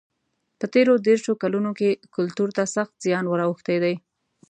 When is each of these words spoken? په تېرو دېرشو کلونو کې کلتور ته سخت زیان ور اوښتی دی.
په 0.59 0.65
تېرو 0.73 0.93
دېرشو 1.07 1.33
کلونو 1.43 1.71
کې 1.79 1.89
کلتور 2.15 2.49
ته 2.57 2.63
سخت 2.75 2.93
زیان 3.05 3.25
ور 3.27 3.41
اوښتی 3.47 3.77
دی. 3.83 3.95